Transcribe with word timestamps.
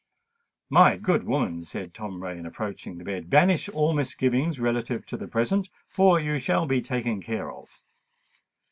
"My 0.71 0.97
good 0.97 1.25
woman," 1.25 1.63
said 1.63 1.93
Tom 1.93 2.23
Rain, 2.23 2.47
approaching 2.47 2.97
the 2.97 3.03
bed, 3.03 3.29
"banish 3.29 3.69
all 3.69 3.93
misgivings 3.93 4.59
relative 4.59 5.05
to 5.05 5.15
the 5.15 5.27
present; 5.27 5.69
for 5.87 6.19
you 6.19 6.39
shall 6.39 6.65
be 6.65 6.81
taken 6.81 7.21
care 7.21 7.51
of." 7.51 7.69